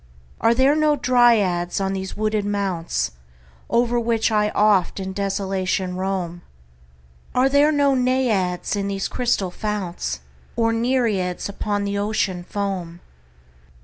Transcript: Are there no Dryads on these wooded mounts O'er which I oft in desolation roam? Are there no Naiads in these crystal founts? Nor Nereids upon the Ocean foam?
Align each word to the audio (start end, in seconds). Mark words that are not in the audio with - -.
Are 0.39 0.55
there 0.55 0.73
no 0.75 0.95
Dryads 0.95 1.79
on 1.79 1.93
these 1.93 2.17
wooded 2.17 2.43
mounts 2.43 3.11
O'er 3.69 3.99
which 3.99 4.31
I 4.31 4.49
oft 4.49 4.99
in 4.99 5.13
desolation 5.13 5.95
roam? 5.95 6.41
Are 7.35 7.47
there 7.47 7.71
no 7.71 7.93
Naiads 7.93 8.75
in 8.75 8.87
these 8.87 9.07
crystal 9.07 9.51
founts? 9.51 10.21
Nor 10.57 10.73
Nereids 10.73 11.47
upon 11.49 11.83
the 11.83 11.99
Ocean 11.99 12.43
foam? 12.43 12.99